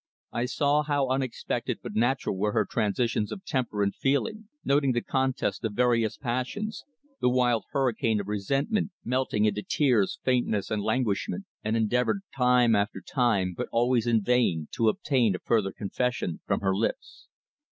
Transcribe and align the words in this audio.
I 0.31 0.45
saw 0.45 0.81
how 0.81 1.09
unexpected 1.09 1.81
but 1.83 1.93
natural 1.93 2.35
were 2.35 2.53
her 2.53 2.65
transitions 2.65 3.31
of 3.31 3.45
temper 3.45 3.83
and 3.83 3.93
feeling, 3.93 4.49
noted 4.65 4.95
the 4.95 5.03
contest 5.03 5.63
of 5.63 5.73
various 5.73 6.17
passions, 6.17 6.83
the 7.19 7.29
wild 7.29 7.65
hurricane 7.69 8.19
of 8.19 8.27
resentment 8.27 8.89
melting 9.05 9.45
into 9.45 9.61
tears, 9.61 10.17
faintness 10.23 10.71
and 10.71 10.81
languishment, 10.81 11.45
and 11.63 11.77
endeavoured 11.77 12.23
time 12.35 12.75
after 12.75 12.99
time, 12.99 13.53
but 13.55 13.69
always 13.71 14.07
in 14.07 14.23
vain, 14.23 14.67
to 14.71 14.89
obtain 14.89 15.35
a 15.35 15.39
further 15.45 15.71
confession 15.71 16.41
from 16.47 16.61
her 16.61 16.75
lips. 16.75 17.27